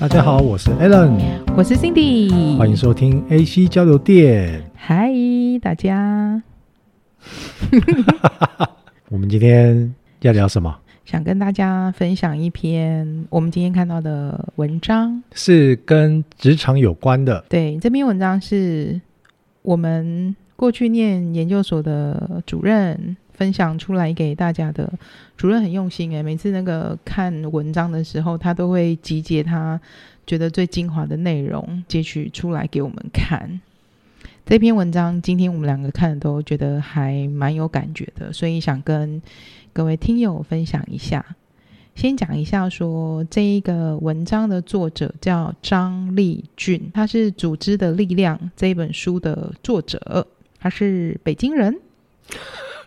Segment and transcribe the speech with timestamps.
[0.00, 1.18] 大家好，我是 Alan，
[1.56, 4.62] 我是 Cindy，欢迎收听 AC 交流电。
[4.76, 5.10] 嗨，
[5.60, 6.40] 大家。
[9.10, 10.72] 我们今天要聊什么？
[11.04, 17.44] 想跟大家分享一篇我们今天看到的文章，是跟职场有关的。
[17.48, 19.00] 对，这篇文章是
[19.62, 24.92] 我们过去念研究所的主任分享出来给大家的。
[25.36, 29.80] 主任很用心诶，每次那个看文章的时候，他都会集结他
[30.26, 33.60] 觉得最精华的内容截取出来给我们看。
[34.44, 39.22] 这篇文章今天我们两个看的都觉得还蛮有感觉的，所以想跟
[39.72, 41.24] 各位听友分享一下。
[41.94, 50.26] 先讲一下说这一个文章的作者叫张立俊，他是《组织的力量》这本书的作者，
[50.58, 51.76] 他是北京人，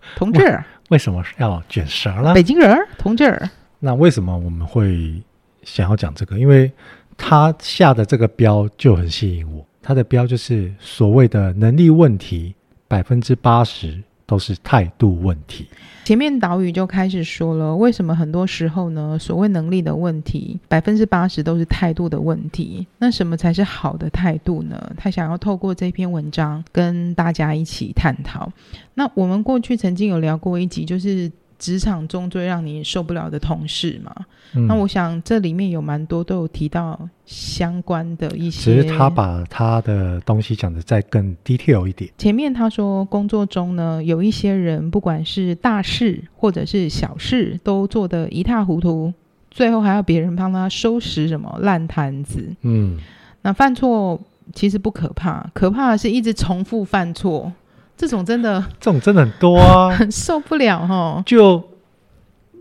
[0.15, 0.59] 同志。
[0.89, 2.33] 为什么要卷舌了？
[2.33, 3.39] 北京人，同志。
[3.79, 5.21] 那为什么我们会
[5.63, 6.37] 想要讲这个？
[6.37, 6.71] 因为
[7.17, 9.65] 他下的这个标就很吸引我。
[9.81, 12.53] 他的标就是所谓的能力问题，
[12.87, 15.67] 百分之八十都是态度问题。
[16.05, 19.17] 前面岛屿就开始说了，为什么很多时候呢？
[19.19, 22.87] 所谓能力的问题，百分之八十都是态度的问题。
[22.97, 24.91] 那什么才是好的态度呢？
[24.95, 28.49] 他想要透过这篇文章跟大家一起探讨。
[28.93, 31.29] 那我们过去曾经有聊过一集，就是。
[31.61, 34.11] 职场中最让你受不了的同事嘛？
[34.55, 38.81] 嗯、那我想这里面有蛮多都有提到相关的一些。
[38.81, 42.09] 只是他把他的东西讲的再更 detail 一点。
[42.17, 49.13] 前面他说，工作中呢，有一些人不管是大事或者是小事，都做得一塌糊涂，
[49.51, 52.55] 最后还要别人帮他收拾什么烂摊子。
[52.63, 52.97] 嗯，
[53.43, 54.19] 那犯错
[54.53, 57.53] 其实不可怕，可怕的是一直重复犯错。
[58.01, 61.21] 这种真的，这种真的很多啊， 很受不了哈。
[61.23, 61.63] 就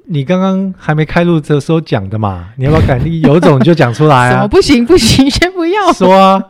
[0.04, 2.98] 你刚刚还没开录的时候讲的嘛，你要不要改？
[2.98, 4.44] 你有种就讲出来啊！
[4.48, 6.44] 不行不行，先不要说啊。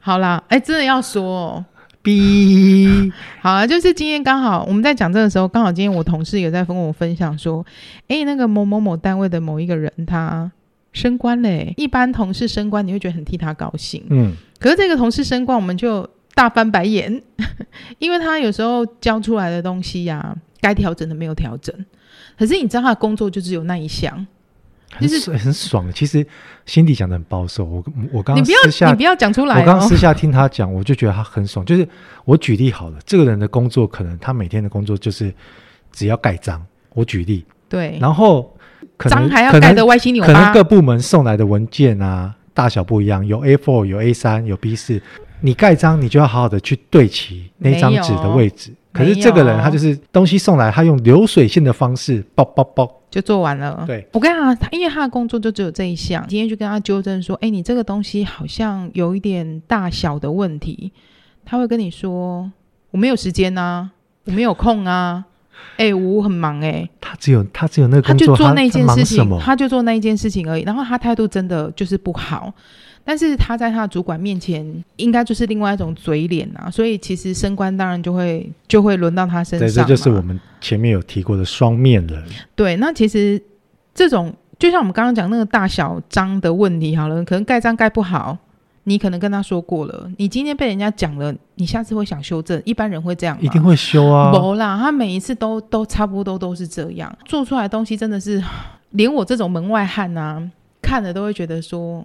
[0.00, 1.64] 好啦，哎，真的要说哦。
[2.02, 3.10] B，
[3.40, 7.64] 好啊，就是今天刚好我们在讲这个时候，刚好今天我同事也在跟我分享说，
[8.08, 10.52] 哎，那个某某某单位的某一个人他
[10.92, 11.72] 升官嘞。
[11.78, 14.34] 一般同事升官，你会觉得很替他高兴，嗯。
[14.60, 16.06] 可是这个同事升官，我们就。
[16.34, 17.22] 大翻白眼，
[17.98, 21.74] 因为他有时候教出来的东西呀、啊，该调整的没有调整。
[22.36, 24.26] 可是你知道他的工作就只有那一项，
[25.00, 25.90] 就是很爽。
[25.92, 26.26] 其实
[26.66, 27.64] 心底讲的很保守。
[27.64, 29.60] 我我刚你不要你不要讲出来、哦。
[29.60, 31.64] 我刚刚私下听他讲，我就觉得他很爽。
[31.64, 31.88] 就是
[32.24, 35.32] 我举例好了，这个人的工作可能他每天的工作就是
[35.92, 36.60] 只要盖章。
[36.94, 38.56] 我举例，对，然后
[38.98, 45.00] 章还要盖的歪七扭八，可能各部门送来的文件啊，大小不一样，有 A4，有 A3，有 B4。
[45.44, 48.72] 你盖章，你就要好好的去对齐那张纸的位置。
[48.90, 53.84] 可是这个人他就是东西送来，他用流水线的方式，包包包就做完了。
[53.86, 60.90] 对，我跟他，他因为他的工作就只有这一项，今天就跟他纠正说：“哎，你这个东西好像有一点大小的问题。”
[61.44, 62.50] 他会跟你说
[62.90, 63.90] ：“我没有时间啊，
[64.24, 65.26] 我没有空啊，
[65.76, 70.62] 哎，我很忙哎。”他只有他只有那个工作，他就做那件事情，他就做那一件事情而已。
[70.62, 72.50] 然后他态度真的就是不好。
[73.06, 79.68] 但是他在他的主管面前，应该就是另外一种嘴脸啊，所以其实升官当然就会就会轮到他身上。
[79.68, 82.24] 对，这就是我们前面有提过的双面人。
[82.56, 83.38] 对，那其实
[83.94, 88.38] 这种就像我们刚刚讲那个大小章的问题，好了，可能盖章盖不好，
[88.84, 93.36] 你可能跟他说过了，你今天被人家讲了，你下次会想修正，一般人会这样？
[93.38, 94.32] 一定会修啊。
[94.32, 98.42] 不啦，他每一次都都差不多都是这样做出来的东西，真的是
[98.92, 100.42] 连我这种门外汉啊，
[100.80, 102.02] 看了都会觉得说。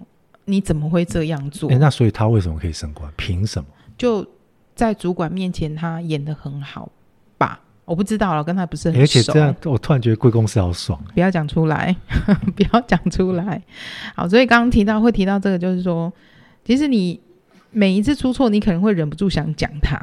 [0.50, 1.70] 你怎么会这样做？
[1.70, 3.10] 欸，那所以他为什么可以升官？
[3.16, 3.68] 凭什么？
[3.96, 4.26] 就
[4.74, 6.90] 在主管面前，他演的很好
[7.38, 7.60] 吧？
[7.84, 9.00] 我不知道了，跟他不是很熟。
[9.00, 11.02] 而且这样，我突然觉得贵公司好爽。
[11.12, 11.94] 不要讲出来，
[12.54, 13.60] 不要讲出来。
[14.14, 16.12] 好，所以刚刚提到会提到这个，就是说，
[16.64, 17.20] 其实你
[17.70, 20.00] 每一次出错，你可能会忍不住想讲他，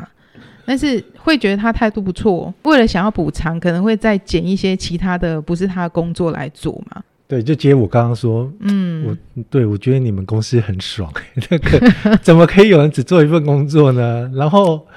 [0.66, 7.02] 但是会觉得他态度不错，为了想要补偿，可能会再捡一些其他的不是他的工作来做嘛。
[7.28, 11.12] 对，就接我刚刚说，嗯，我对我觉得你们公司很爽，
[11.50, 14.32] 那个怎么可以有人只做一份工作呢？
[14.34, 14.88] 然后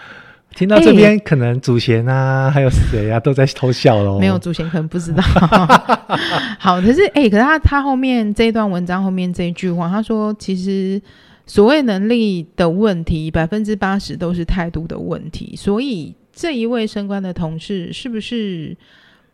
[0.55, 4.21] 听到这边，欸、可能祖贤啊，还有谁啊，都在偷笑喽。
[4.21, 5.21] 没有祖贤可能不知道。
[6.61, 11.03] 好，可是哎、欸，可是他他后面这一段文章后面这一句话，他说其实
[11.47, 15.57] 所谓能力的问题，百分之八十都是态度的问题。
[15.57, 18.77] 所以这一位升官的同事是不是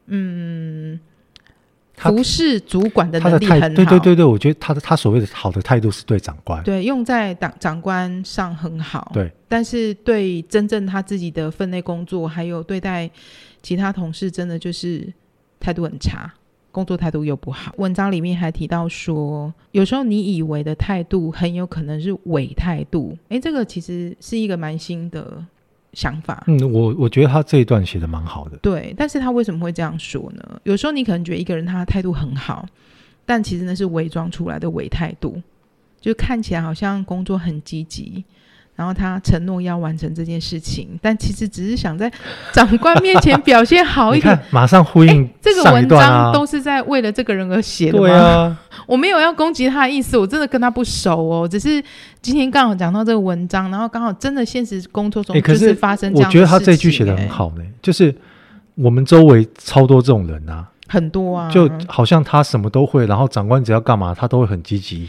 [0.06, 0.98] 嗯？
[1.96, 13.10] 不是主管的能力很好，对对对对，我觉得他的他所谓的好的态度是对长官，对，用在长长官上很好，对，但是对真正他自己的分内工作，还有对待
[13.62, 15.12] 其他同事，真的就是
[15.58, 16.32] 态度很差，
[16.70, 17.74] 工作态度又不好。
[17.78, 23.16] 文章里面还提到说，有时候你以为的态度，很有可能是伪态度。
[23.30, 25.42] 诶，这个其实是一个蛮新的
[25.96, 26.44] 想法。
[26.46, 28.58] 嗯，我我觉得他这一段写的蛮好的。
[28.58, 30.60] 对，但是他为什么会这样说呢？
[30.64, 32.68] 有时候你可能觉得一个人他的态度很好，
[33.24, 35.40] 但其实那是伪装出来的伪态度，
[35.98, 38.22] 就看起来好像工作很积极。
[38.76, 42.12] 然后他承诺要完成这件事情，但其实只是想在
[42.52, 44.38] 长官面前表现好一点。
[44.52, 48.06] 马上呼应、啊、这个文章都是在为了这个人而写的吗？
[48.06, 51.48] 对啊， 我没有要攻击他的意思，我真的跟他不熟哦。
[51.48, 51.82] 只是
[52.20, 56.12] 今天刚好讲到这个文章，然后刚好真的现实工作中就是发生。
[56.12, 58.14] 我觉得他这句写的很好呢，就是
[58.74, 65.08] 我们周围超多这种人啊，很多啊，就好像他什么都会，然后长官只要干嘛，他都会很积极，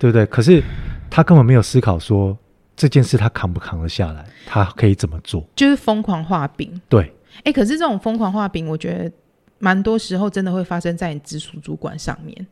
[0.00, 0.26] 对不对？
[0.26, 0.60] 可是
[1.08, 2.36] 他根本没有思考说。
[2.76, 4.24] 这件事他扛不扛得下来？
[4.46, 5.46] 他可以怎么做？
[5.56, 6.78] 就是疯狂画饼。
[6.88, 7.12] 对，
[7.44, 9.10] 哎，可是这种疯狂画饼，我觉得
[9.58, 12.46] 蛮多时候真的会发生在你直属主管上面。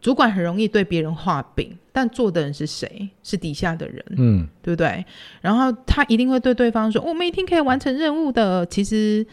[0.00, 3.08] 主管很容易对别人画饼，但做的人是谁？
[3.22, 5.04] 是底下的人，嗯，对不对？
[5.42, 9.26] 然后他一定会对对方说：“我们一定可以完成任务的。”其实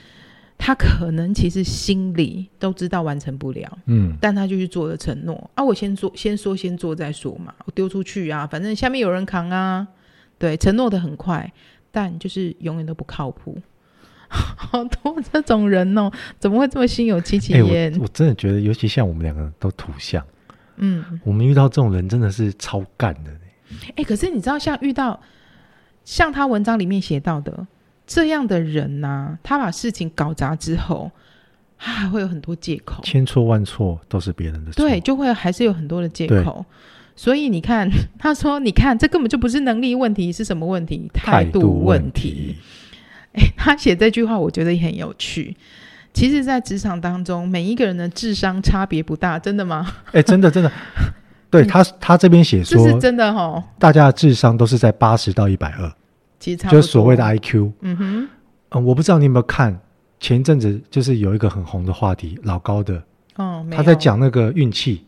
[0.57, 5.63] 他可能其实心里都知道完成不了，嗯，但他就去做了承诺啊！
[5.63, 9.87] 我先做，先说先做再说嘛，我丢出去啊，反正下面有人扛啊。
[10.37, 11.51] 对，承诺的很快，
[11.91, 13.57] 但就是永远都不靠谱。
[14.29, 17.93] 好多这种人哦，怎么会这么心有戚戚焉？
[17.93, 20.21] 我我真的觉得，尤其像我们两个都土象，
[20.75, 23.31] 嗯，我们遇到这种人真的是超干的。
[23.95, 25.17] 哎，可是你知道，像遇到
[26.03, 27.65] 像他文章里面写到的
[28.05, 31.09] 这样的人呐、啊，他把事情搞砸之后，
[31.77, 36.65] 他还会有很多借口，千错万错都是别人的错，对，就会还是有很多的借口。
[37.17, 41.09] 所以你看， 他说：“你看，这根本就不是能力问题，是什么问题？
[41.13, 42.55] 态度问题。”
[43.33, 45.57] 诶，他写这句话，我觉得也很有趣。
[46.13, 49.95] 其实，在职场当中，每一个人的智商差别不大，真的吗？
[50.11, 50.71] 诶，真的， 真的。
[51.49, 53.63] 对他，他这边写说，这是真的哈、哦。
[53.79, 55.91] 大家的智商都是在八十到一百二，
[56.39, 57.71] 其实就是所谓的 IQ。
[57.81, 58.29] 嗯哼。
[58.69, 59.79] 嗯，我不知道你有没有看
[60.19, 63.01] 前一阵子，就是有一个很红的话题，老高的。
[63.37, 63.65] 哦。
[63.71, 65.03] 他在讲那个运气。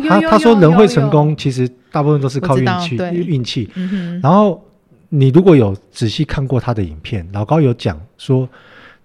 [0.00, 3.70] 他他说人会成功，其实大部分都是靠运气，运气。
[3.74, 4.62] 嗯、然后
[5.08, 8.48] 你如果有仔细看过他的影片，老高有讲说，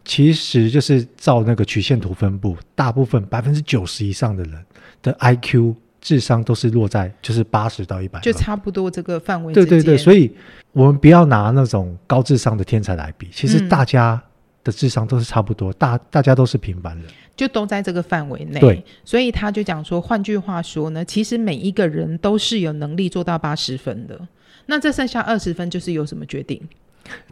[0.06, 4.54] 其实就是照那个曲线图分布，大部分百分之九十以上的人
[5.01, 9.54] 的 IQ 智商都是落在就是八十到一百，就差不多这个范围。
[9.54, 10.31] 对对对，所以
[10.72, 14.22] 我们不要拿那种高智商的天才来比，其实大家
[14.68, 17.06] 的智商都是差不多，嗯、大大家都是平凡人。
[17.38, 24.19] 就都在这个范围内，对，所以他就讲说，换句话说呢，其实每一个人都是有能力做到八十分的，
[24.66, 26.62] 那这剩下二十分就是由什么决定？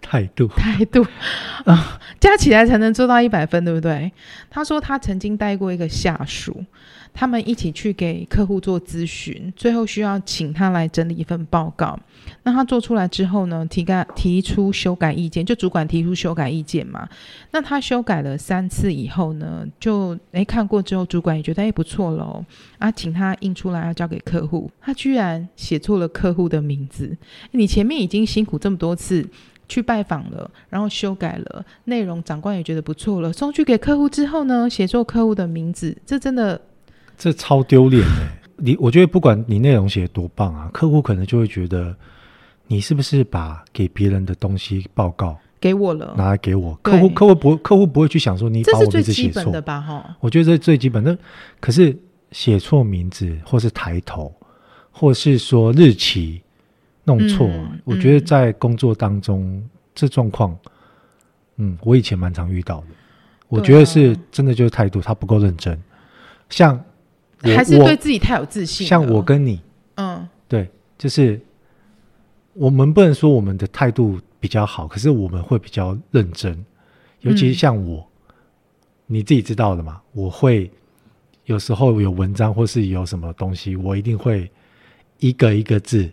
[0.01, 1.05] 态度，态度
[1.65, 4.11] 啊， 加起来才能做到一百分，对不对？
[4.49, 6.63] 他说他曾经带过一个下属。
[7.15, 11.97] 他们一起去给客户做咨询，最后需要请他来整理一份报告。
[12.43, 17.07] 那他做出来之后呢，提改提出修改意见，就主管提出修改意见嘛。
[17.51, 22.43] 那他修改了三次以后呢，就诶看过之后，主管也觉得诶不错喽，
[22.79, 24.69] 啊，请他印出来要交给客户。
[24.81, 27.15] 他居然写错了客户的名字。
[27.51, 29.25] 你前面已经辛苦这么多次
[29.69, 36.59] 去拜访了，然后修改了内容，长官也觉得不错了，送去给客户之后呢，写错客户的名字，这真的。
[37.17, 41.95] 这超丢脸的，你我觉得不管你内容写得多棒啊，客户可能就会觉得
[42.67, 46.73] 你是不是把给别人的东西报告给我了，拿来给我。
[46.81, 49.81] 客户客户不客户不会去想说你把我名字写错，的吧？
[49.81, 51.17] 哈，我觉得这最基本的。
[51.59, 51.97] 可是
[52.31, 54.33] 写错名字，或是抬头，
[54.91, 56.41] 或是说日期
[57.03, 60.57] 弄错，嗯、我觉得在工作当中、嗯、这状况，
[61.57, 62.87] 嗯，我以前蛮常遇到的。
[63.47, 65.79] 我觉得是真的就是态度，他不够认真，
[66.49, 66.79] 像。
[67.53, 68.87] 还是对自己太有自信。
[68.87, 69.59] 像我跟你，
[69.95, 71.39] 嗯，对，就是
[72.53, 76.65] 我们不能说我们的态度比较好，可是我们会比较认真。
[77.21, 78.35] 尤其是像我，嗯、
[79.07, 80.71] 你自己知道的嘛，我会
[81.45, 84.49] 有时候有文章或是有什么东西，我一定会
[85.19, 86.09] 一个一个字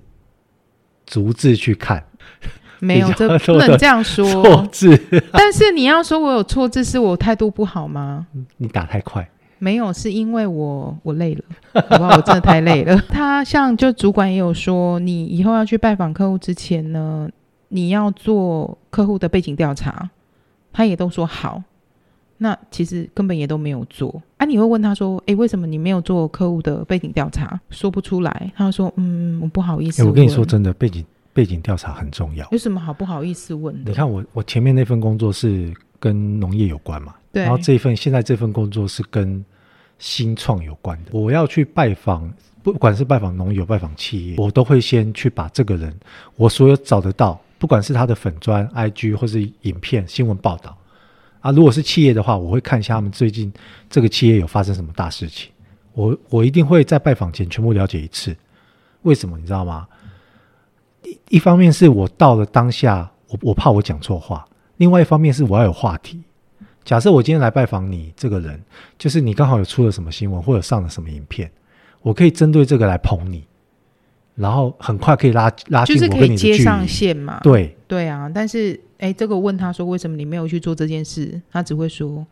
[1.06, 2.04] 逐字去看。
[2.80, 5.00] 没有，这不能这样说 错字。
[5.32, 8.26] 但是你要说我有错字，是我态度不好吗？
[8.56, 9.30] 你打太快。
[9.62, 11.44] 没有，是因为我我累了，
[11.88, 12.16] 好不好？
[12.16, 12.98] 我真的太累了。
[13.08, 17.30] 他像就主管也有说，你以后要去拜访客户之前呢，
[17.68, 20.10] 你要做客户的背景调查。
[20.72, 21.62] 他也都说好，
[22.38, 24.20] 那其实根本也都没有做。
[24.38, 27.60] 啊，你会问他说，诶，为什么你没有做客户的背景调查？
[27.70, 28.52] 说不出来。
[28.56, 30.02] 他说，嗯，我不好意思。
[30.02, 32.48] 我跟你说真的，背景背景调查很重要。
[32.50, 33.90] 有什么好不好意思问的？
[33.90, 37.14] 你看我我前面那份工作是跟农业有关嘛？
[37.32, 37.42] 对。
[37.42, 39.44] 然后这一份现在这份工作是跟
[40.02, 42.28] 新创有关的，我要去拜访，
[42.60, 45.96] 不管是拜访农友、拜访企业，我都会先去把这个人，
[46.34, 50.76] 我所有找得到，不管是他的粉专、IG 或是影片、新闻报道
[51.38, 53.52] 啊，如果是企业的话，我会看一下他们最近
[53.88, 55.52] 这个企业有发生什么大事情，
[55.92, 58.36] 我我一定会在拜访前全部了解一次。
[59.02, 59.86] 为什么你知道吗？
[61.04, 64.44] 一一方面是我到了当下，我我怕我讲错话；
[64.78, 66.20] 另外一方面是我要有话题。
[66.84, 68.60] 假设我今天来拜访你这个人，
[68.98, 71.50] 就是你刚好有出了什么新闻或者上了什么影片，
[72.02, 73.44] 我可以针对这个来捧你，
[74.34, 77.38] 然后很快可以拉拉近我跟你的距离，就是可以接上线嘛。
[77.42, 82.26] 对对啊，但是哎，这个问他说为什么你没有去做这件事，他只会说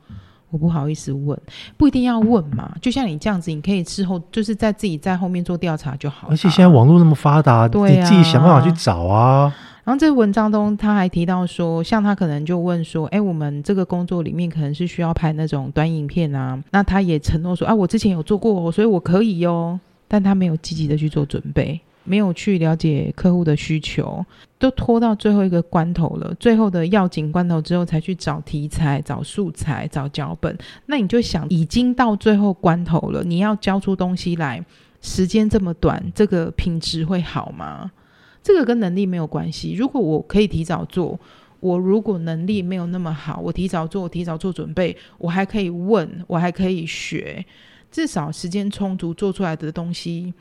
[0.50, 1.38] 我不好意思问，
[1.76, 2.74] 不一定要问嘛。
[2.80, 6.26] 就像你这样子，你可以事后就是在自己在后面做调查就好。
[6.28, 9.54] 而且现在网络那么发达，你自己想办法去找啊。
[9.90, 19.80] 然后这文章中他还提到说，像他可能就问说，哎，我们这个工作里面可能是需要拍那种短影片啊，那他也承诺说，啊，我之前有做过，所以我可以哟。
[20.06, 24.24] 但他没有积极的去做准备，没有去了解客户的需求，
[24.60, 30.56] 都拖到最后一个关头了，最后的要紧关头之后才去找题材、找素材、找脚本。
[30.86, 34.64] 那你就想，已经到最后关头了，你要交出东西来，
[35.00, 37.90] 时间这么短，这个品质会好吗？
[38.42, 39.74] 这个跟能力没有关系。
[39.74, 41.18] 如果我可以提早做，
[41.60, 47.44] 我如果能力没有那么好，我提早做，我提早做准备，我还可以问，我还可以学，
[47.90, 50.32] 至少时间充足，做出来的东西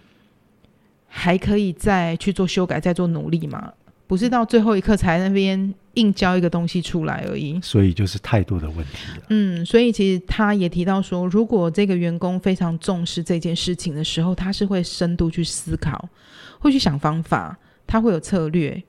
[1.07, 3.73] 还可以再去做修改，再做努力嘛？
[4.07, 7.59] 不是到最后一刻才那边硬交一个东西出来而已。
[7.61, 8.97] 所以就是态度的问题。
[9.27, 16.09] 嗯，所以其实他也提到说，如果这个员工非常重视这件事情的时候，他是会深度去思考，
[16.59, 17.55] 会去想方法。
[17.89, 18.83] 他会有策略，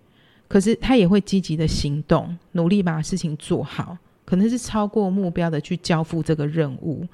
[0.47, 7.07] 可是他也会积极的行动，努力把事情做好，可能是超过目标的去交付这个任务。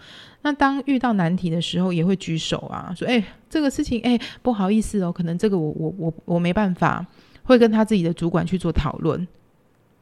[0.42, 7.06] 那当遇到难题的时候，也会举手啊，说：“哎，这个事情，哎，不好意思哦，可能这个我我我我没办法。”
[7.48, 9.24] 会跟他自己的主管去做讨论，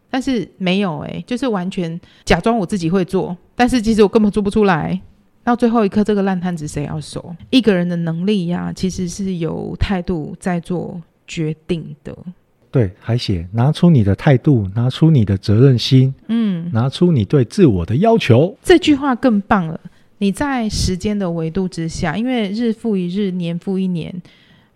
[0.08, 4.98] 但是没有哎，就是完全假装我自己会做，但是其实我根本做不出来。
[5.42, 7.36] 到最后一刻，这个烂摊子谁要收？
[7.50, 10.98] 一个人的能力呀，其实是有态度在做。
[11.26, 12.16] 决定的，
[12.70, 18.56] 对，还写拿出你的态度，拿出你的责任心，嗯，拿出你对自我的要求。
[18.62, 19.80] 这句话更棒了。
[20.18, 24.14] 你在时间的维度之下，因为日复一日，年复一年，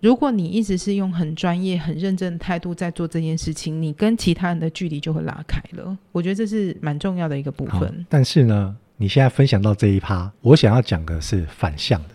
[0.00, 5.96] 如果你一直是用很专业、很认真的态度在做这件事情，你跟其他人的距离就会拉开了。
[6.12, 8.06] 我觉得这是蛮重要的一个部分。
[8.08, 12.10] 但是呢，你现在分享到这一趴，我想要讲的是反向的。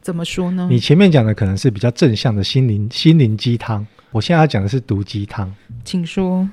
[0.00, 0.66] 怎么说呢？
[0.70, 5.54] 你前面讲的可能是比较正向的心灵心灵鸡汤，我现在要讲的是毒鸡汤。
[5.84, 6.48] 请说。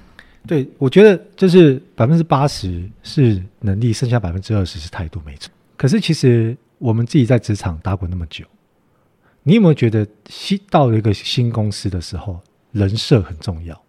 [0.46, 5.52] 对，我觉得就是百分之八十是能力，剩下百分之二十是态度，没错。
[5.76, 8.46] 可是其实我们自己在职场打滚那么久，
[9.44, 12.40] 你有没有觉得新到了一个新公司的时候，
[12.72, 13.82] 人设很重要？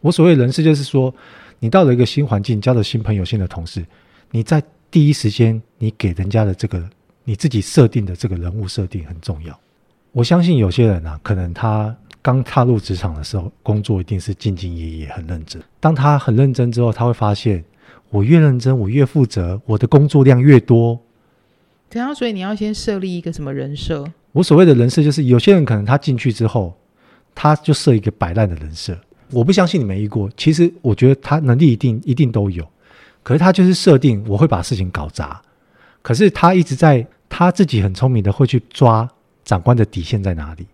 [0.00, 1.14] 我所谓人设，就是说
[1.58, 3.84] 你到了一个新环境，交了新朋友、新的同事，
[4.30, 6.88] 你在第一时间你给人家的这个。
[7.24, 9.58] 你自己设定的这个人物设定很重要。
[10.12, 15.62] 我相信有些人啊，可能他刚踏入职场的时候，工作一定是兢兢业业、很认真。
[15.78, 17.64] 当他很认真之后，他会发现，
[18.10, 20.98] 我越认真，我越负责，我的工作量越多。
[21.88, 24.04] 这样，所以你要先设立一个什么人设？
[24.32, 26.76] 我所谓的人设，就是有些人可能他进去之后，
[27.34, 28.98] 他就设一个摆烂的人设。
[29.32, 32.68] 我不相信你没遇过，其实我觉得他能力一定一定都有，
[33.22, 35.40] 可是他就是设定我会把事情搞砸，
[36.02, 37.06] 可是他一直在。
[37.32, 39.08] 他自己很聪明的会去抓
[39.44, 40.66] 长官的底线在哪里，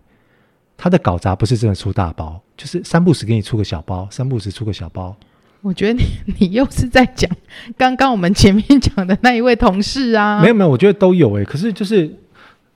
[0.75, 5.15] 他的搞砸不是真的出大包，就是三不时给你出个小包，三不时出个小包。
[5.61, 6.03] 我觉得你
[6.39, 7.29] 你又是在讲
[7.77, 10.41] 刚刚我们前面讲的那一位同事啊？
[10.41, 11.45] 没有没有，我觉得都有诶、欸。
[11.45, 12.11] 可是就是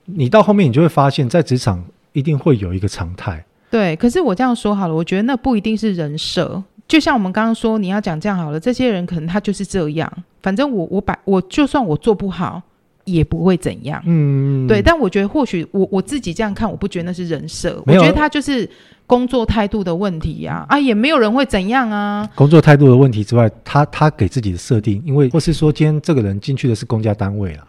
[0.04, 3.44] 你到后面你就会发现，在职场一定会有一个常态。
[3.68, 6.62] 对，可是我这样说好了，我觉得那不一定是人设。
[6.92, 10.12] 就像我们刚刚说，你要讲这样好了，这些人可能他就是这样。
[10.42, 12.62] 反正我我把我就算我做不好。
[13.04, 18.68] 也不会怎样，嗯，对，但我觉得或许我我自己这样看，我不觉得那是人设，我觉得他就是
[19.08, 22.30] 工作态度的问题呀，啊，啊，也没有人会怎样啊。
[22.36, 27.66] 工作态度的问题之外，他他给自己的设定，因为或是说今天这个人进去的是公家单位了，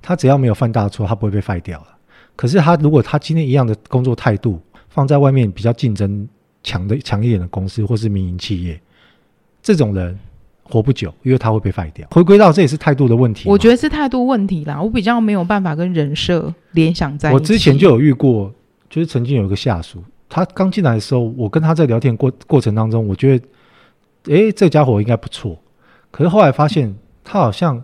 [0.00, 1.86] 他只要没有犯大错，他不会被 fire 掉了。
[2.36, 6.28] 可是他如果他今天一样的工作态度放在外面比较竞争
[6.62, 8.80] 强的强一点的公司或是民营企业，
[9.62, 10.18] 这种人。
[10.64, 12.06] 活不久，因为他会被废掉。
[12.12, 13.46] 回归到这也是态度的问题。
[13.46, 17.34] 我觉得是态度问题啦，我比较没有办法跟人设联想在一起。
[17.34, 18.50] 我之前就有遇过，
[18.88, 25.58] 就是曾经有一个下属，他刚进来的时候，我跟他在聊天过过程当中，我觉得，诶，这家伙应该不错。
[26.10, 27.82] 可是后来发现，他好像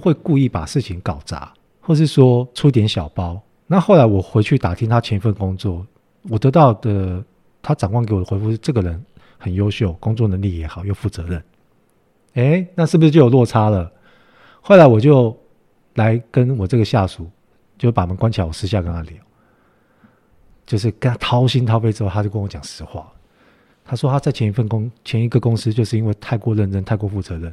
[0.00, 3.40] 会故意把事情搞砸，或是说出点小包。
[3.66, 5.84] 那后来我回去打听他前一份工作，
[6.28, 7.20] 我得到的
[7.62, 9.04] 他长官给我的回复是：这个人
[9.38, 11.42] 很优秀，工作能力也好，又负责任。
[12.34, 13.90] 诶，那是不是就有落差了？
[14.60, 15.36] 后来我就
[15.94, 17.28] 来跟我这个下属，
[17.76, 19.12] 就把门关起来，我私下跟他聊，
[20.66, 23.10] 就是跟他掏心掏肺之后，他就跟我讲实话。
[23.84, 27.52] 他说他在前一份工前一个公司，就是因为太过认真、太过负责任，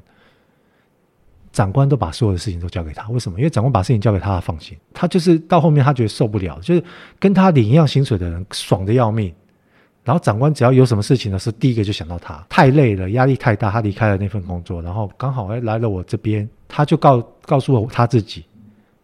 [1.54, 3.08] 长官都把所有的事情都交给他。
[3.10, 3.40] 为什么？
[3.40, 4.78] 因为长官把事情交给他，他放心。
[4.94, 6.84] 他就是到后面，他觉得受不了，就是
[7.18, 9.34] 跟他领一样薪水的人爽的要命。
[10.06, 12.42] 然后长官只要有什么事情的时候，第一个就想到他。
[12.48, 18.46] 太累了，压力太大，他离开了那份工作，然后刚好哎来了我这边，他就告告诉我他自己，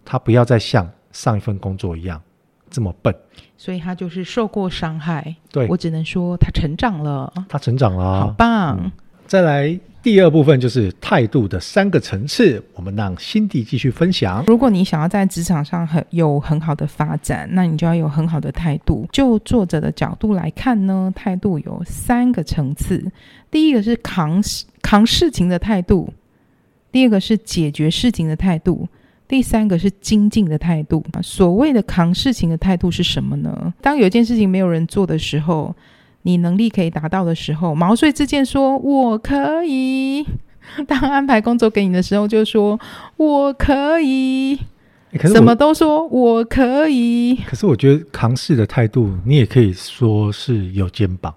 [0.06, 2.22] 他不要再像上一份工作一样
[2.70, 3.14] 这么笨。
[3.58, 8.78] 所以他就是受过伤害，对，我只能说他成长了，他成长了，好棒。
[8.80, 8.92] 嗯，
[9.26, 14.44] 再来第二部分就是态度的三个层次，我们让辛蒂继续分享。
[14.48, 19.08] 如果你想要在职场上很有很好的发展，那你就要有很好的态度。
[19.12, 23.12] 就作者的角度来看呢，态度有三个层次，
[23.52, 24.44] 第一个是扛
[24.82, 26.12] 扛事情的态度，
[26.92, 28.88] 第二个是解决事情的态度。
[29.28, 31.02] 第三个是精进的态度。
[31.24, 33.74] 所谓的扛事情的态度是什么呢？
[33.80, 35.74] 当有一件事情没有人做的时候，
[36.24, 40.26] 你能力可以达到的时候，毛遂自荐说“我可以”。
[40.88, 42.80] 当安排工作给你的时候，就说
[43.18, 44.60] “我可以”，
[45.34, 47.36] 什么都说“我可以”。
[47.48, 51.34] 可是我觉得扛事的态度，你也可以说是有肩膀。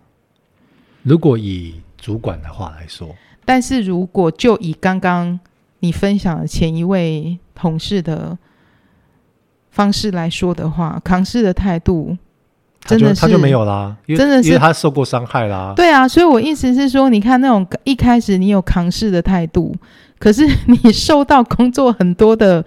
[1.03, 3.15] 如果以主管的话来说，
[3.45, 5.41] 但是如果就以刚刚
[5.81, 7.39] 你分享的前一位。
[7.57, 8.37] 同事的
[9.71, 12.19] 方式来说的话，扛事的态度
[12.85, 15.73] 真的是他就，没有啦，真的是因为他受过伤害啦。
[15.77, 19.75] 对啊，所以我意思是说，你看那种一开始你有扛事的态度，
[20.19, 22.65] 可是 你受到工作很多的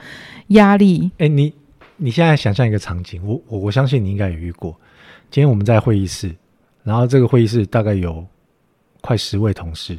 [0.47, 1.11] 压力。
[1.17, 1.53] 哎、欸，你
[1.97, 4.75] 你现在想象一个场景，我我我相信你应该也遇过。
[5.29, 6.35] 今天我们在会议室，
[6.83, 8.25] 然后这个会议室大概有
[9.01, 9.97] 快十位同事，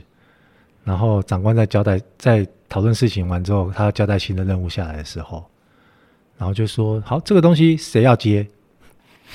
[0.85, 2.46] 然后长官在交代在。
[2.70, 5.42] 讨论事情完之后，他交代新的任务下来的时候，
[6.37, 8.46] 然后就说：“好，这个东西谁要接？”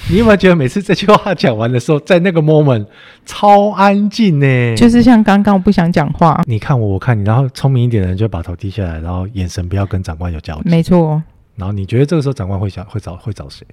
[0.10, 2.86] 你有没有觉得每次这句话讲完的时候，在那个 moment
[3.26, 4.76] 超安静呢？
[4.76, 10.70] 就是像刚刚我不想讲话，你看我，我看你，然后聪明一点的人就把头低下来，然后眼神不要跟长官有交集。
[10.70, 11.22] 没错。
[11.56, 13.66] 然后你觉得这个时候长官会想会找会找谁？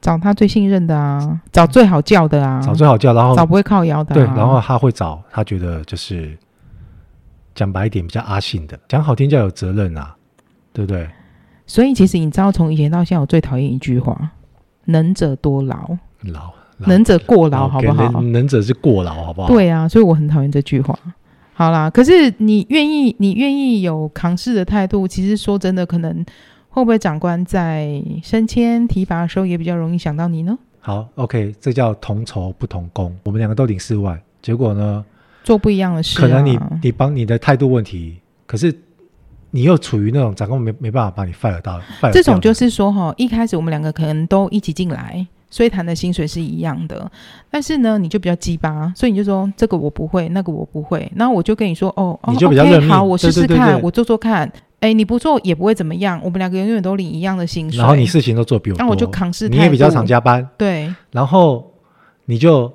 [0.00, 4.14] 找他最信任的啊，找最好叫的啊，找最好叫，然后找不会靠腰的啊。
[4.14, 6.36] 对，然后他会找他觉得就是。
[7.52, 10.14] 讲白一点，比较阿信的；讲好听，叫有责任啊，
[10.72, 11.06] 对不对？
[11.66, 14.16] 所以其实你知道，从以前到现在，我最讨厌一句话
[14.90, 16.52] ：“能者多劳，劳
[16.86, 18.22] 能者过劳，好不好？
[18.22, 20.98] 能，者是过劳，好不好？”对啊，所以我很讨厌这句话。
[21.52, 26.24] 好啦，可是你愿意，你愿意有扛事的态度，其实说真的，可能
[26.70, 30.58] 会不会长官在升迁提拔的时候，也比较容易想到你呢？
[30.78, 33.14] 好，OK，这叫同酬不同工。
[33.24, 35.04] 我们两个都领四万，结果呢？
[35.44, 38.74] 做不一样的事，啊，可能你你帮你的态度问题，可是
[39.50, 47.10] 你又处于那种长官没没办法把你 fire 到 fire 这种就是说哈，一开始我们两个可能都一起进来，所以谈的薪水是一样的，
[47.50, 53.74] 但是呢，你就比较鸡巴，所以你就说这个我不会，那个我不会，那我就跟你说哦，你就比较认命，哦 okay, 好，我试试看，对对对。
[53.74, 61.72] 对，我做做看，哎，你不做也不会怎么样，我们两个永远都领一样的薪水，然后你事情都做比我多，那我就扛事，你也比较常加班，对，然后
[62.26, 62.72] 你就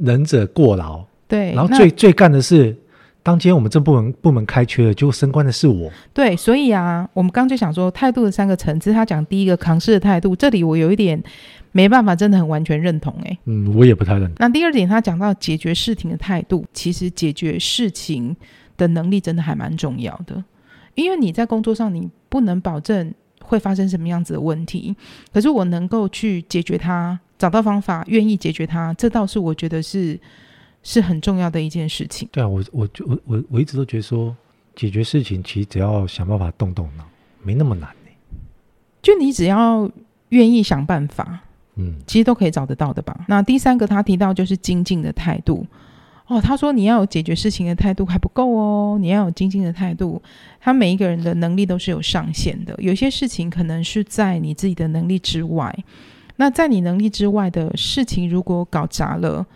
[0.00, 1.04] 忍者过劳。
[1.28, 2.74] 对，然后最最干的是，
[3.28, 5.92] 当今天我们这部门部门开缺了，就升官的是我。
[6.14, 11.22] 对，所以啊，我们刚刚就想说态度的三个层次，他讲第一个扛事的态度，这里我有一点
[11.70, 13.38] 没办法，真的很完全认同哎。
[13.44, 14.34] 嗯，我也不太认同。
[14.38, 18.34] 那第二点，他讲到解决事情的态度，其实解决事情
[18.78, 20.42] 的能力真的还蛮重要的，
[20.94, 23.12] 因为你在工作上你不能保证
[23.42, 24.96] 会发生什么样子的问题，
[25.34, 30.18] 可是我能够去解决它，找到方法，愿意解决它，这倒是我觉得是。
[30.82, 32.28] 是很重要的一件事情。
[32.32, 34.34] 对啊，我我我我我一直都觉得说，
[34.74, 37.04] 解决事情其实只要想办法动动脑，
[37.42, 38.10] 没那么难呢。
[39.02, 39.90] 就你只要
[40.30, 41.40] 愿意想办法，
[41.76, 43.24] 嗯，其实都可以找得到的吧。
[43.28, 45.66] 那第三个他提到就是精进的态度
[46.26, 50.20] 哦，他说你要有解决事情的态度还不够哦，你要有精进的态度。
[50.60, 55.76] 他每一个人的能力都是有上限的，有些事情可能是在你自己的能力之外。
[56.36, 59.46] 那在你能力之外的事情，如果搞砸了。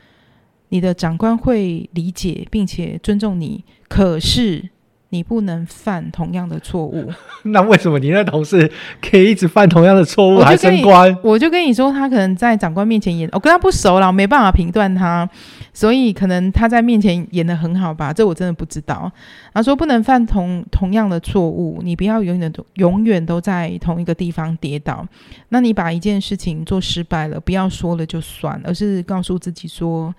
[0.73, 4.71] 你的长官会理解并且尊重你，可是
[5.11, 7.13] 你不能犯同样的错误。
[7.45, 11.15] 那为什么你那同事 可以一直犯同样的错误还升官？
[11.23, 15.29] 我就跟你说，他可能在长官面前演，我跟他不熟了，我没办法评断他，
[15.75, 19.13] 所以可能他在面前演的很好吧，这我真的不知道。
[19.53, 25.07] 他说不能犯同同样的错误，你不要永远都永远都在同一个地方跌倒。
[25.51, 30.15] 那你把一件事情做失败了，不要说了就算，而是告诉自己说。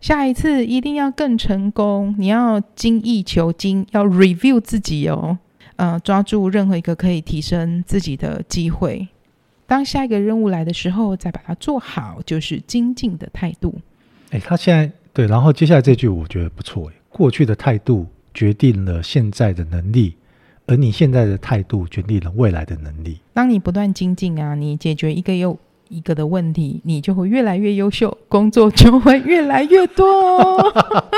[0.00, 2.14] 下一次一定要更成功！
[2.18, 5.38] 你要精益求精，要 review 自己哦。
[5.76, 9.08] 呃，抓住任何一个可以提升自己的机会。
[9.66, 13.74] 当下一个任务来的时候，再把它做好，就是精进的态度。
[14.30, 16.90] 哎，他现在对，然后接下来这句我觉得不错。
[17.08, 20.14] 过去的态度决定了现在的能力，
[20.66, 23.18] 而你现在的态度决定了未来的能力。
[23.32, 30.74] 当你不断精进啊，你解决一个又一个的问题，你就会越来越优秀，工作就会越来越多哦。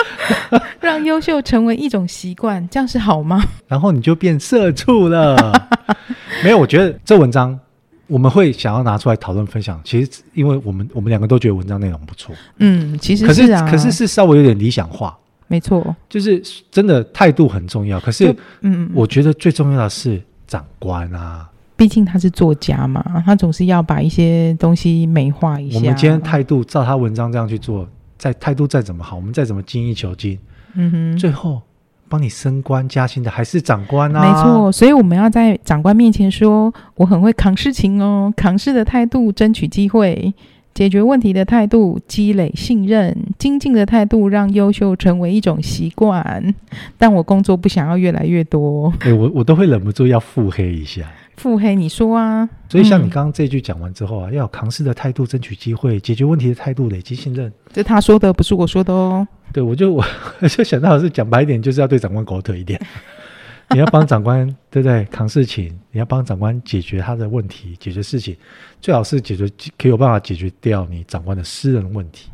[0.80, 3.42] 让优秀成为一种习惯，这样是好吗？
[3.66, 5.68] 然后你就变社畜了。
[6.44, 7.58] 没有，我觉得这文章
[8.06, 9.80] 我们会想要拿出来讨论分享。
[9.84, 12.34] 其实，因为我们我们两个都觉得文章内容不错。
[12.58, 15.16] 嗯，其实是啊，可是可是是稍微有点理想化。
[15.46, 17.98] 没错，就是真的态度很重要。
[18.00, 21.48] 可是，嗯，我觉得最重要的是长官啊。
[21.78, 25.78] 毕竟他是作家嘛，他总是要把一些东西美化一下。
[25.78, 27.88] 我们今天态度照他文章这样去做，
[28.18, 30.36] 再态度再怎么好，我们再怎么精益求精，
[30.74, 31.62] 嗯哼，最后
[32.08, 34.20] 帮你升官加薪的还是长官啊。
[34.20, 40.34] 没错，所以我们要在长官面前说，我很会扛事情哦，扛事的态度争取机会，
[40.74, 46.52] 解决问题的态度积累信任，精进的态度让优秀成为一种习惯。
[46.98, 51.02] 但我工作不想要越来越多，哎，我我都会忍不住要腹黑一下。
[51.38, 52.48] 腹黑，你说啊？
[52.68, 57.52] 所以像你刚刚这句讲完之后啊，嗯、要有扛事的态度，争取机会，解决问题的态度，累积信任。
[57.72, 59.26] 这他说的，不是我说的哦。
[59.52, 60.04] 对，我就 我
[60.48, 62.80] 就想到的是讲白一点，就是要对长官狗腿一点。
[63.70, 65.04] 你要帮长官，对不对？
[65.06, 68.34] 扛事情，你要帮长官解决他的问题，解决事情，
[68.80, 69.46] 最好是解决
[69.76, 72.30] 可以有办法解决掉你长官的私人问题。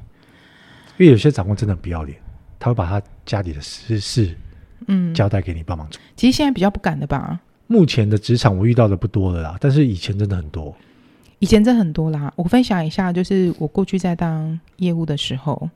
[0.97, 2.17] 因为有些长官真的不要脸，
[2.59, 4.33] 他会把他家里的私事，
[4.87, 6.01] 嗯，交代给你帮忙做。
[6.15, 7.41] 其实现在比较不敢的吧。
[7.67, 10.75] 目前的职场我遇到的不多了啦，但是以前真的很多。
[11.41, 15.69] 以前真的很多啦，我分享一下，就是我过去在当业务的时候，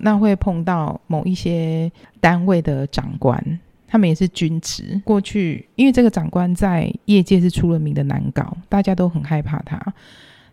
[0.00, 5.00] 那会碰到某一些单位的长官，他们也是军职。
[5.04, 9.80] 过去因为这个长官在业界是出了名的难搞，大家都很害怕他，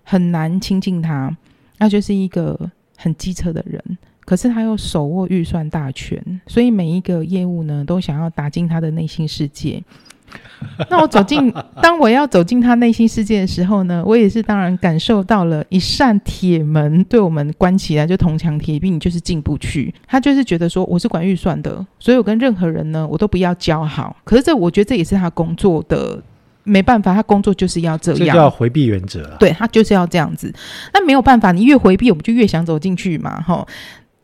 [0.03, 1.36] 很难亲近他。
[1.77, 9.84] 那就是一个很机车的人，可是他又手握预算大权，所以每一个业务呢，都想要打进他的内心世界。
[10.89, 19.93] 那我走进，当我要走进他内心世界的时候呢，我也是当然感受到了一扇铁门对我们关起来，就铜墙铁壁，你就是进不去。
[20.08, 24.15] 他就是觉得说我是管预算的，所以我跟任何人呢，我都不要交好。
[24.24, 26.22] 可是这我觉得这也是他工作的
[26.63, 29.38] 没办法，他工作就是要这样，这叫回避原则啊。
[29.39, 30.52] 对，他就是要这样子。
[30.93, 33.67] 那没有办法，你越回避，我们就越想走进去嘛，吼。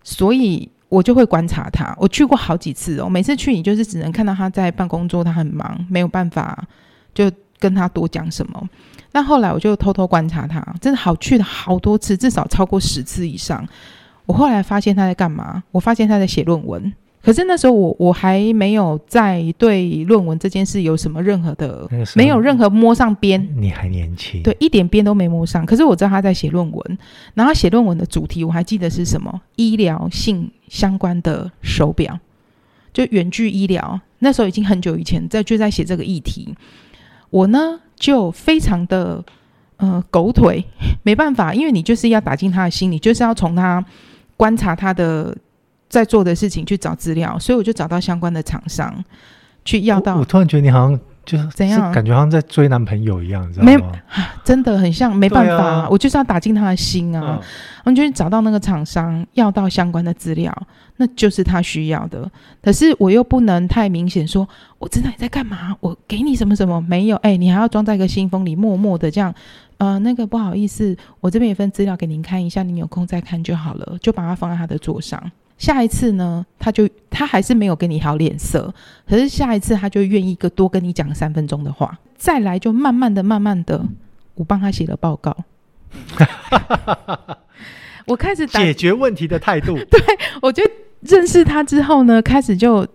[0.04, 0.70] 所以。
[0.90, 3.08] 我就会观察他，我去过好几次哦。
[3.08, 6.68] 每次去，你就是只能看到他在办公桌，他很忙，没有办法
[7.14, 8.70] 就跟他多讲什么。
[9.12, 13.66] 那后来我就偷偷观察他，真的好去了好多次，至少超过十次以上。
[14.26, 15.64] 我后来发现他在干嘛？
[15.72, 16.94] 我发现他在写论文。
[17.22, 23.46] 可是那时候我我还没有在对论文这件事有什么任何的，没有任何摸上边。
[23.58, 25.66] 你还年轻，对，一点边都没摸上。
[25.66, 26.98] 可是我知道他在写论文，
[27.34, 29.42] 然后写论文的主题我还记得是什么？
[29.58, 32.18] 医疗性相关的手表，
[32.94, 34.00] 就远距医疗。
[34.20, 36.56] 那时候已经很久以前在就在写这个议题，
[37.30, 39.22] 我呢就非常的
[39.76, 40.64] 呃狗腿，
[41.04, 43.84] 没办法，因为你就是要打进他的心里，就是要从他
[44.38, 45.36] 观察他的。
[45.90, 49.04] 在做的事情去找资料，所以我就找到相关的厂商
[49.66, 50.14] 去要到。
[50.16, 53.72] 我，我突然觉得你好像就是怎样，感觉好像在追男朋友一样，你知道吗？
[53.72, 57.40] 没，真的很像，没办法，啊、我就是要打进他的心啊！
[57.84, 60.56] 我、嗯、就找到那个厂商，要到相关的资料，
[60.98, 62.30] 那就是他需要的。
[62.62, 64.48] 可是我又不能太明显说，
[64.78, 67.16] 我知道你在干嘛，我给你什么什么没有？
[67.18, 69.34] 哎，你还要装在一个信封里，默默的这样。
[69.78, 75.32] 呃，那个不好意思，我这边有份资料给您看一下，您有空再看就好了，就把它放在他的桌上。
[75.60, 78.74] 下一次呢，他就他还是没有给你好脸色，
[79.08, 83.86] 可是下一次他就愿意个多跟你讲三分钟的话，再来就慢慢的、慢慢的，
[84.36, 85.36] 我帮他写了报告。
[88.08, 90.00] 我开始解决问题的态度， 对，
[90.42, 90.64] 我就
[91.02, 92.88] 认识他之后呢，开始就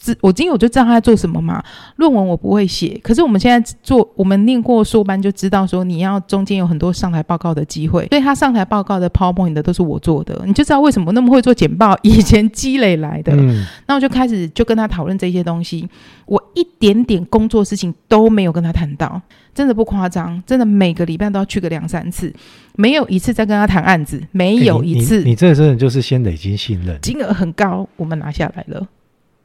[0.00, 1.62] 知我今天我就知道他在做什么嘛。
[1.96, 13.34] 论文我不会写，可是我们现在做，我们念过硕班就知道说，你要中间有很多上台报告的机会，所以他上台报告的 PowerPoint 的都是我做的，你就知道为什么那么会做简报，以前积累来的。
[13.36, 15.86] 嗯，那我就开始就跟他讨论这些东西，
[16.24, 19.20] 我一点点工作事情都没有跟他谈到，
[19.54, 22.32] 真的不夸张，真的每个礼拜都要去个两三次，
[22.76, 25.16] 没有一次在跟他谈案子，没有一次。
[25.16, 28.86] 欸、你，你，你这真的就是先累积信任，金额很高，我们拿下来了。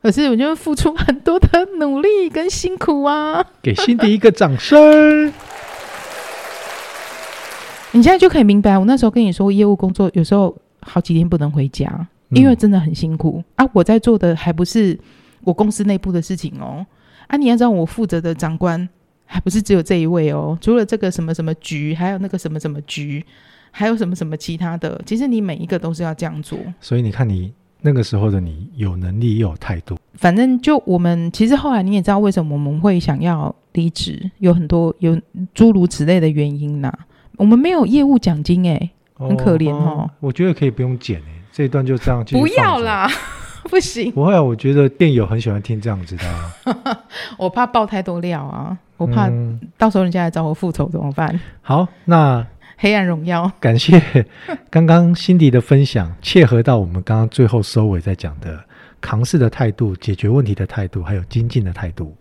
[0.06, 3.44] 可是我就付出很多的努力跟辛苦啊！
[3.64, 5.34] 给辛迪一个掌声。
[7.90, 13.70] 你现在就可以明白，我那时候跟你说，业务工作有时候好几天不能回家，因为真的很辛苦、嗯、啊！
[13.74, 14.96] 我在做的还不是
[15.44, 16.86] 我公司内部的事情哦。
[17.26, 18.88] 啊，你要知道，我负责的长官
[19.26, 23.26] 还不是只有这一位哦，除了这个什么什么局，还有那个什么什么局，
[23.72, 25.02] 还有什么什么其他的。
[25.04, 26.60] 其实你每一个都是要这样做。
[26.80, 27.52] 所以你看你。
[27.86, 35.16] 那个时候的你有能力又有态度，反正就我们其实后来你也知道为什么我们会想要离职，有很多有
[35.54, 36.92] 诸如此类的原因呐。
[37.38, 40.10] 我们没有业务奖金哎，很可怜哦。
[40.20, 42.26] 我觉得可以不用剪哎，这一段就这样。
[42.32, 43.08] 不要啦，
[43.70, 44.12] 不行。
[44.12, 46.98] 不会啊，我觉得电友很喜欢听这样子的。
[47.38, 49.30] 我怕爆太多料啊，我怕
[49.78, 51.40] 到时候人家来找我复仇怎么办？
[51.62, 52.44] 好，那。
[52.78, 54.26] 黑暗荣耀， 感谢
[54.70, 58.64] 刚刚辛迪的分享，切合到我们刚刚最后收尾在讲的
[59.00, 62.16] 扛事的态度、解决问题的态度，还有精进的态度。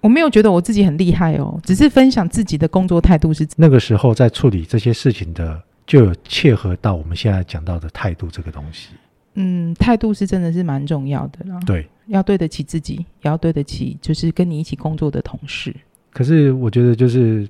[0.00, 3.46] 我没有觉得我自己很厉害哦，只是分享自己的工作态度是。
[3.56, 8.90] 那个时候在处理这些事情的，就有切合到我们现在讲到的态度这个东西。
[9.34, 11.58] 嗯，态度是真的是蛮重要的啦。
[11.66, 15.74] 对，要对得起自己，也要对得起就是跟你一起工作的同事。
[16.12, 17.48] 可是我觉得就是。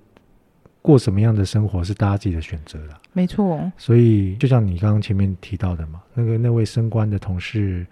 [0.85, 3.59] 过什么样的生活是大家自己的选择了，没错。
[3.79, 7.87] 所以就像你刚刚前面提到的嘛，那个那位升官的同事，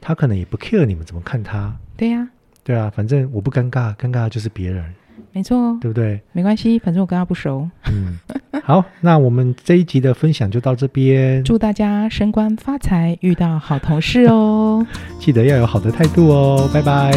[0.00, 1.72] 他可能也不 care 你们怎么看他。
[1.96, 2.28] 对呀、啊，
[2.64, 4.84] 对啊，反正我不尴尬，尴尬的就是别人。
[5.30, 6.20] 没错，对不对？
[6.32, 7.70] 没关系，反正我跟他不熟。
[7.88, 8.18] 嗯，
[8.64, 11.44] 好，那我们这一集的分享就到这边。
[11.44, 14.84] 祝大家升官发财，遇到好同事哦。
[15.20, 16.68] 记得要有好的态度哦。
[16.74, 17.12] 拜拜，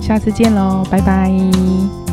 [0.00, 2.09] 下次见喽，拜拜。